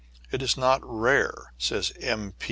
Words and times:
It 0.31 0.41
is 0.41 0.57
not 0.57 0.81
rare, 0.83 1.53
says 1.59 1.93
M. 1.99 2.33